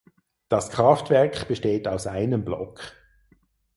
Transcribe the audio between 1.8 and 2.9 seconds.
aus einem Block.